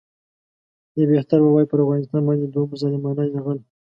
[0.97, 3.59] یا بهتر ووایو پر افغانستان باندې دوهم ظالمانه یرغل.